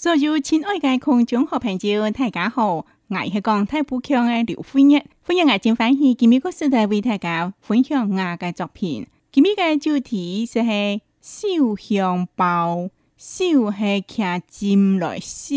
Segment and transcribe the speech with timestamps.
[0.00, 2.76] 所有亲爱的广江河朋友，大家好！
[2.76, 2.86] 我
[3.32, 9.08] 是讲太不强的刘辉日，欢迎眼睛欢喜今美国时代为大家分享我的作品。
[9.32, 13.42] 今美个主题是系烧香包，烧
[13.72, 15.56] 是拿针来烧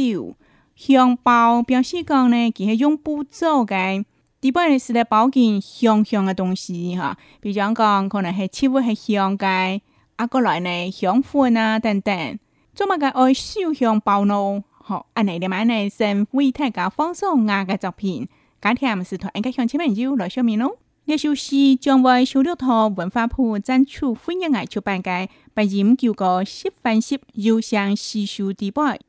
[0.76, 4.04] 香包，表示讲呢，佢系用布做的。
[4.42, 9.48] 一般系是来包紧香香的东西，哈，比如讲讲可能是植物是香的，
[10.16, 12.40] 啊，过来呢香粉啊等等。
[12.84, 14.64] 做乜嘅愛肖向暴怒？
[14.74, 15.88] 好，安尼點解呢？
[15.88, 18.28] 先為大家放送我嘅作品，
[18.60, 20.80] 今天是同大家向前朋友來說明咯。
[21.06, 29.00] 呢首詩將為小六套文化部贊助歡迎藝出版嘅白音叫個十分十優勝詩書地位。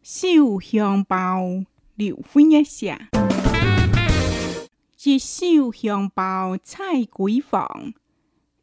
[0.00, 0.28] 肖
[0.62, 1.40] 向暴，
[1.96, 3.08] 劉歡一下，
[5.02, 7.92] 一肖向暴，蔡閨房。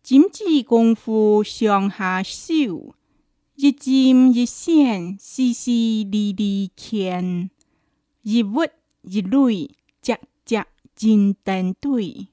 [0.03, 2.93] 金枝功夫上下手，
[3.55, 7.49] 一针一线，丝丝缕缕牵；
[8.21, 8.63] 一物
[9.03, 9.69] 一类，
[10.01, 12.27] 节节金丹对。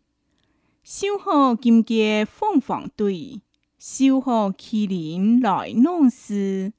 [0.83, 3.41] 修好金家凤凰队，
[3.79, 6.73] 修好麒麟来弄事。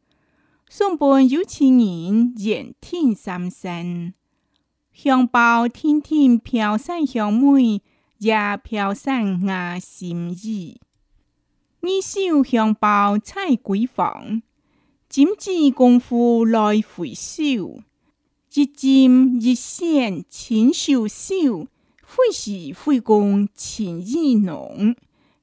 [0.67, 4.13] 送本有情人，远听三生
[4.91, 7.81] 香包，天天飘散香味。
[8.21, 10.75] 叶飘散，我心意；
[11.81, 14.43] 你手香包彩桂房，
[15.09, 17.79] 今黹工夫来回首，
[18.53, 21.65] 日针日线亲手绣，
[22.03, 24.95] 费时费工情意浓。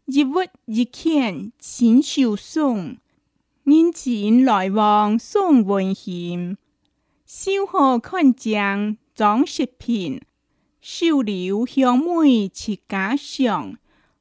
[0.05, 0.29] 日屈
[0.67, 2.97] 日欠亲手送，
[3.65, 6.57] 人情来往送温馨。
[7.27, 10.21] 收获看将装饰品。
[10.81, 13.75] 绣了香梅吃家乡，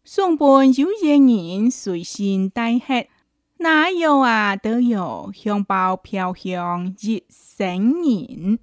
[0.03, 3.08] 送伴有情人随身带吃，
[3.58, 8.59] 哪有啊都有香包飘香一生人。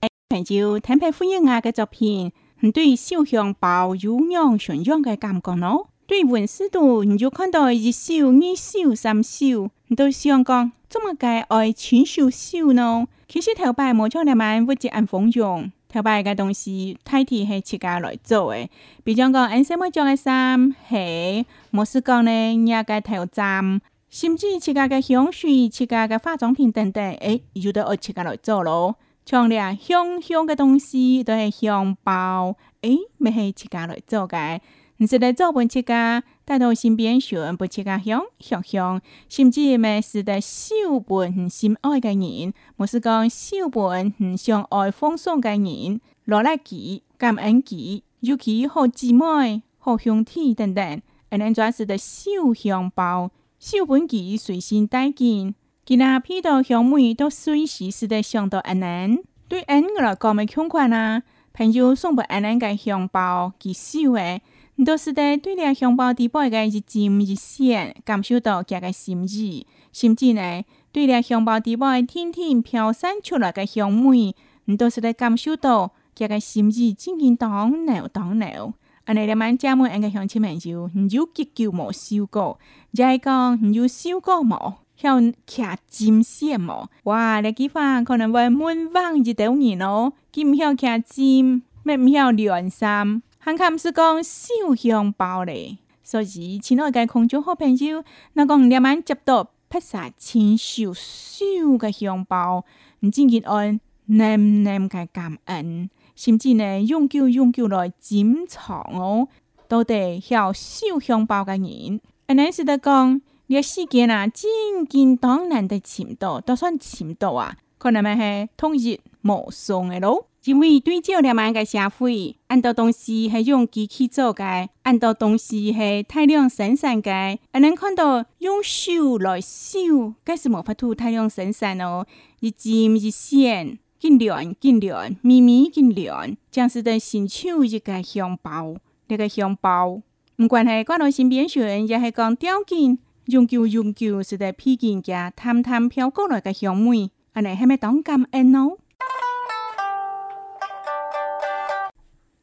[0.00, 5.88] 哎，陈旧听评夫人阿嘅作品，你对小香包有咩嘢印的感觉咯？
[6.08, 13.06] 对文丝度，你就看到一秀、二秀、三秀，你都想讲怎么解爱亲手秀呢？
[13.28, 18.68] 其实头摆无创两万，不只按费用，头摆个东西，泰田系自家来做嘅。
[19.04, 28.96] 比如讲，安什么装个衫鞋，莫是讲咧人家头针，甚至自家个香水、自家个化妆品等等，诶，又都爱自家来做咯。
[29.26, 34.60] 像咧香香个东西，都系香包，诶，咪系自家来做嘅。
[35.00, 36.24] 你是来做文职噶？
[36.44, 40.74] 带到身边，选文职噶向向向，甚至也是得烧
[41.06, 42.52] 文心爱个人。
[42.78, 53.30] 我是讲烧伴相爱放松个人，落来旗、感恩旗，尤其好姊妹、好兄弟等等，安人全是得烧香包、
[53.60, 55.54] 烧文旗随身带见，
[55.86, 59.20] 其他批到香梅都随时是得想到安人。
[59.48, 61.22] 对安人来讲，咪穷款啊，
[61.54, 64.42] 朋友送拨安人个香包，几少诶。
[64.80, 69.66] 你都是在对着香包底部的一针一线，感受到家个心意。
[69.92, 70.62] 甚至呢，
[70.92, 78.72] 对着香包底部天天飘散出来个香味，你都是在感受到家个心意，真真当脑当脑。
[79.06, 82.60] 安尼，了满家门安个香亲绵就你就结久无嗅过。
[82.94, 86.88] 再讲，你就嗅过无，晓吃针线无？
[87.02, 93.22] 哇，了句话可能会问房一头热咯，金晓吃针，咩唔晓乱三。
[93.40, 98.02] 汉毋是讲小香包咧，所以请了个间空中好朋友，
[98.34, 101.44] 那个两晚接到菩萨亲手烧
[101.78, 102.64] 个香包，
[103.00, 109.28] 唔知吉安能唔能嘅感恩，甚至呢永久永久来珍藏哦，
[109.68, 112.00] 都得孝烧香包个人。
[112.26, 114.50] 阿奶是得讲，呢世件啊，真
[114.88, 120.26] 见当然得，情多都算情多啊，可能咪系通日冇送个咯。
[120.48, 124.42] 因为对少了万个社会，按到东西是用机器做的，
[124.82, 127.10] 按到东西是太阳生产个。
[127.12, 132.06] 啊，能看到用手来修，开是无法度太阳生产哦。
[132.40, 138.74] 一针一线，金亮金亮，咪密金亮，像是在伸手一个香包，
[139.08, 140.00] 一个香包。
[140.36, 142.96] 唔管系挂到身边旋，也系讲吊件，
[143.26, 148.78] 永久永久是在披件加探探飘过来个香味，安尼系咪当感恩咯？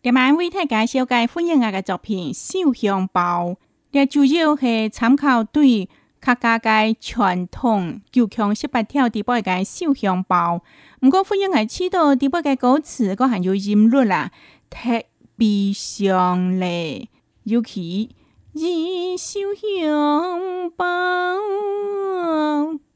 [0.06, 2.31] 今晚微太介绍介傅英爱嘅作品
[2.62, 3.48] 《绣香包》，
[3.92, 5.90] 这主要是参考对
[6.22, 10.57] 客家界传统九腔十八条第八嘅《绣香包》，
[11.02, 14.30] 不过傅英我知道第八嘅歌词，佫含有音律啦，
[14.69, 15.02] 特
[15.38, 17.10] 别响嘞，
[17.46, 18.12] 尤其
[18.54, 21.40] 一绣香包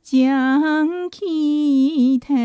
[0.03, 1.17] 将开
[2.21, 2.35] 头。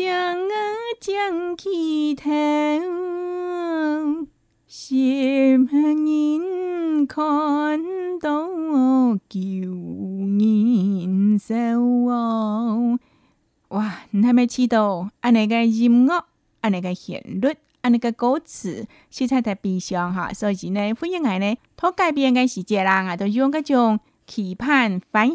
[0.00, 0.54] 将啊，
[1.00, 4.28] 将起听，
[4.68, 4.94] 是
[5.74, 7.18] 人看
[8.20, 8.46] 到
[9.28, 9.40] 旧
[10.20, 12.04] 人愁？
[12.06, 12.96] 哇，
[14.12, 15.10] 你系咪知道？
[15.18, 15.48] 啊，音
[16.06, 16.24] 乐，
[16.94, 17.56] 旋律，
[18.12, 18.86] 歌词，
[19.80, 21.48] 上哈，所以呢，呢，
[21.96, 23.98] 改世界啊，都用种
[24.28, 25.28] 期盼、来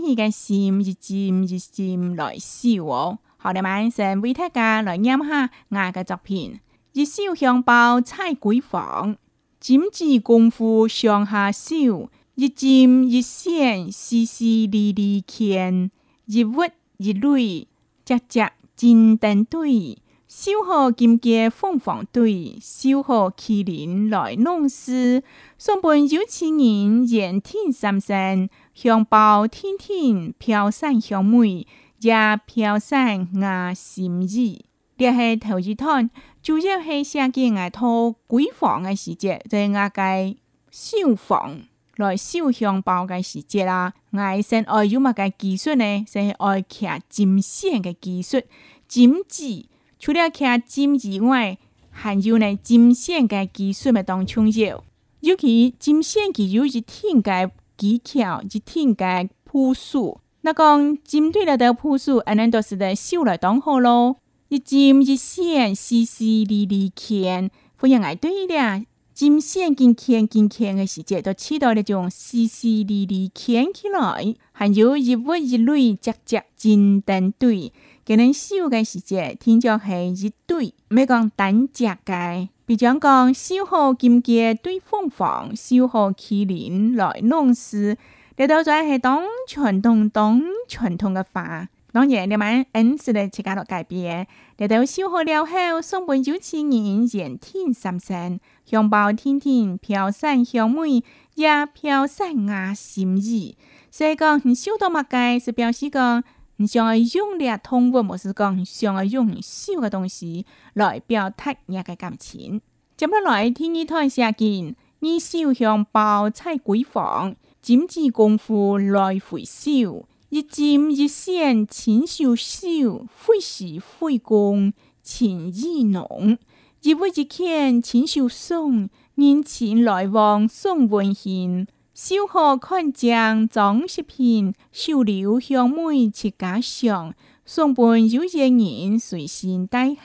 [3.43, 6.61] 好，咱们上为大家来念下我的作品：
[6.93, 9.15] 一烧香包，菜鬼房》，
[9.59, 15.91] 剪纸功夫上下手，一针一线丝丝缕缕牵，
[16.25, 16.53] 一物
[16.95, 17.67] 一类，
[18.05, 19.97] 只只金蛋对。
[20.25, 25.21] 修好金鸡凤凰堆，修好麒麟来弄丝。
[25.57, 31.67] 送伴有情人，言天三生，香包天天飘散香味。
[32.07, 34.65] 呀，飘散呀，心意。
[34.97, 36.09] 这是头一团，
[36.41, 40.35] 主要是写给我土鬼房的时间，在我家
[40.71, 41.61] 绣房
[41.97, 46.77] 来绣香包嘅时节啦，我先爱有物嘅技术呢，先爱刻
[47.09, 48.41] 金线嘅技术，
[48.87, 49.65] 金子
[49.99, 51.57] 除了刻金子外，
[51.89, 54.83] 还有呢金线嘅技术咪当畅销，
[55.21, 60.19] 尤其金线佮有一天嘅技巧，一天嘅朴素。
[60.45, 64.17] 那讲针对了，得朴素，安尼都是在修来当好咯。
[64.49, 67.49] 一针一线，丝丝利利牵，
[67.79, 68.81] 花样挨对了。
[69.15, 74.35] 针线跟牵跟牵的时节，都起到了种丝丝利利牵起来。
[74.51, 77.71] 还有一物一类，夹夹金堆对。
[78.03, 82.49] 给人修的时节，听着还一对，没讲单只的。
[82.65, 87.95] 比讲讲修好金鸡对凤凰，修好麒麟来弄丝。
[88.35, 94.27] 这都在是当传统当传统的法，当然你慢慢认识自家落改变。
[94.57, 101.03] 这到烧好了后，送喷酒气，烟烟天三三，香包天天飘散香味，
[101.35, 103.55] 也飘散啊心意。
[103.91, 106.23] 所以讲，你烧到麦界是表示讲，
[106.55, 112.59] 你想要用咧通过莫是讲，想要用烧的东西来表达你个感情。
[112.97, 117.35] 接落来，天气台下见，你烧香包在鬼房。
[117.63, 126.37] 金枝功夫来回首，一针一线情绣绣，费时费工情意浓。
[126.81, 131.65] 一日一见情绣送，人情来往送温馨。
[131.93, 137.13] 绣荷看将装饰品，绣柳香尾似家乡。
[137.45, 139.95] 送本有缘人随心戴，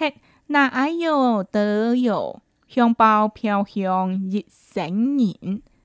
[0.47, 5.35] 那哎哟得哟，香包飘香一成年。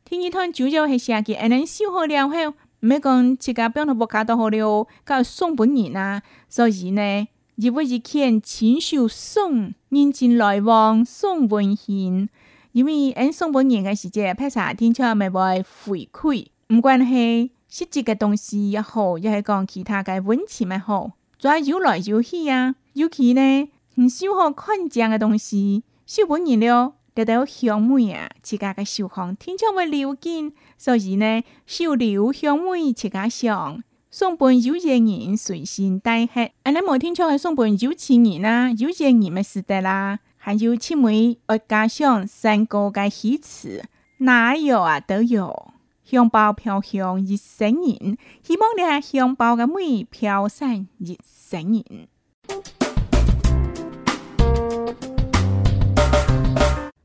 [0.06, 6.22] 天一通酒粥系食嘅，而你烧好了后，毋免讲自家表弟冇搞到好了，搞宋本仁啊！
[6.50, 12.30] 所以呢，亦会是见亲手松，认真来往宋文贤。
[12.74, 22.76] 因为因宋本贤嘅时节，拍茶天窗咪会回馈，毋管系，实际嘅东西也好，抑系讲其他嘅文钱咪好，再游来游去啊！
[22.94, 26.96] 尤其呢，你收好看将嘅东西，烧本仁了。
[27.16, 36.50] 得到香梅啊，自家嘅手巷天窗会流金，所以呢，收留香梅自家乡，送本有钱人随身带吃。
[36.64, 43.84] 安尼无天窗嘅送本有钱人啦，有钱人咪死得啦，还有七梅爱家乡，三歌嘅喜词，
[44.18, 45.72] 哪有啊都有，
[46.04, 51.20] 香包飘香一成人，希望咧香包嘅美飘散一
[51.52, 52.08] 成人。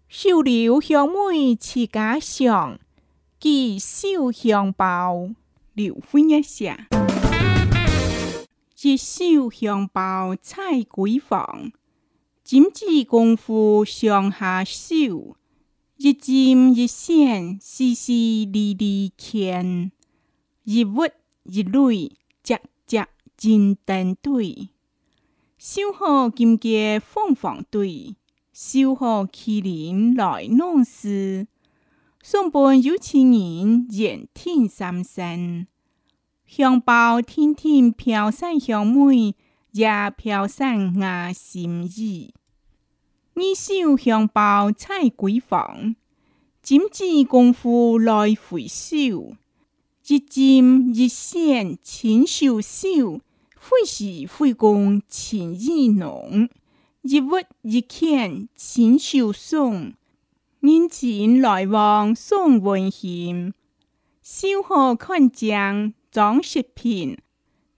[0.08, 2.80] 绣柳香梅持家上，
[3.38, 5.28] 寄绣香包
[5.74, 6.88] 留一下。
[8.74, 11.70] 寄绣香包彩鬼房，
[12.42, 15.36] 针子功夫上下手。
[15.98, 18.12] 一针一线丝丝
[18.46, 19.90] 缕缕牵，
[20.62, 21.04] 一物
[21.42, 23.04] 一类结结
[23.36, 24.68] 真丹对，
[25.58, 28.14] 绣好金鸡凤凰对。
[28.60, 31.46] 小荷曲帘来弄丝，
[32.24, 35.68] 送伴有情人，艳天三生。
[36.44, 39.36] 香包，天天飘散香味，
[39.70, 42.34] 也飘散我心意。
[43.34, 45.94] 你收香包彩桂坊，
[46.60, 49.36] 精致功夫来回绣，
[50.08, 53.20] 一针一线亲手绣，
[53.56, 56.48] 费时费工情意浓。
[57.10, 57.28] 一物
[57.62, 59.94] 一件亲手送
[60.60, 63.54] 人情来往送温馨
[64.22, 67.16] 收获看奖装饰品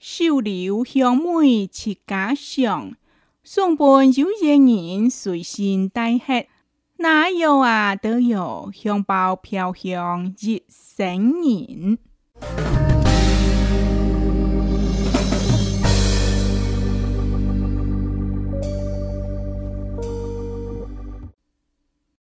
[0.00, 2.94] 收留香味齐家上
[3.44, 6.46] 送伴有缘人随心带客
[6.96, 10.60] 哪有啊都有香包飘香一
[10.96, 11.06] 整
[11.40, 11.98] 人。